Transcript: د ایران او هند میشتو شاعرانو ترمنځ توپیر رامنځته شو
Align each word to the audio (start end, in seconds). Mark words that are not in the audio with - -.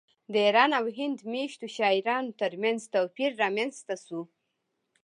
د 0.31 0.33
ایران 0.45 0.71
او 0.79 0.85
هند 0.97 1.17
میشتو 1.31 1.67
شاعرانو 1.77 2.37
ترمنځ 2.41 2.79
توپیر 2.93 3.31
رامنځته 3.43 3.95
شو 4.05 4.21